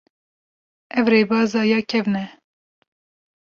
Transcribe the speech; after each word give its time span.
Ev 0.97 1.05
rêbeza 1.13 1.61
ya 1.71 1.79
kevin 1.91 2.17
e. 2.23 2.25